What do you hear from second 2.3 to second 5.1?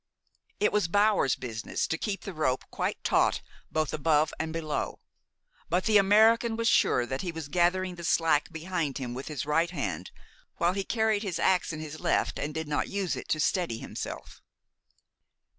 rope quite taut both above and below;